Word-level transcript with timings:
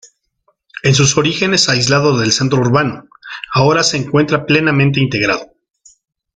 En 0.81 0.95
sus 0.95 1.15
orígenes 1.15 1.69
aislado 1.69 2.17
del 2.17 2.31
centro 2.31 2.59
urbano, 2.59 3.07
ahora 3.53 3.83
se 3.83 3.97
encuentra 3.97 4.47
plenamente 4.47 4.99
integrado. 4.99 5.51